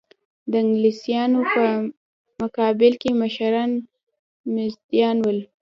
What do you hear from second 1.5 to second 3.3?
په مقابل کې